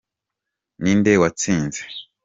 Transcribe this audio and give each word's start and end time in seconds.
Ninde 0.81 1.11
watsinze? 1.21 1.81